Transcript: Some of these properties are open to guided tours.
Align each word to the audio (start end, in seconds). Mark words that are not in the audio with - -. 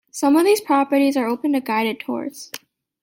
Some 0.09 0.35
of 0.35 0.45
these 0.45 0.61
properties 0.61 1.15
are 1.15 1.27
open 1.27 1.53
to 1.53 1.59
guided 1.61 1.99
tours. 1.99 2.51